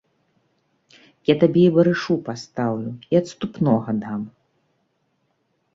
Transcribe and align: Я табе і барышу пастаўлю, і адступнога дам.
Я 1.31 1.35
табе 1.43 1.63
і 1.67 1.73
барышу 1.77 2.13
пастаўлю, 2.31 2.91
і 3.13 3.21
адступнога 3.21 3.91
дам. 4.03 4.21